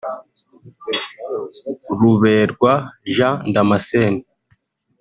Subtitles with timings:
[1.97, 2.73] Ruberwa
[3.13, 4.19] Jean Damascène